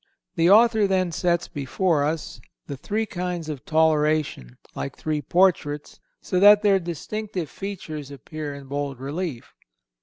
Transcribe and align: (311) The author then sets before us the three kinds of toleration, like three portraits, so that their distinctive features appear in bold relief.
(311) 0.33 0.35
The 0.35 0.51
author 0.81 0.87
then 0.87 1.11
sets 1.11 1.47
before 1.47 2.03
us 2.03 2.41
the 2.65 2.75
three 2.75 3.05
kinds 3.05 3.49
of 3.49 3.63
toleration, 3.65 4.57
like 4.73 4.97
three 4.97 5.21
portraits, 5.21 5.99
so 6.21 6.39
that 6.39 6.63
their 6.63 6.79
distinctive 6.79 7.51
features 7.51 8.09
appear 8.09 8.55
in 8.55 8.65
bold 8.65 8.99
relief. 8.99 9.53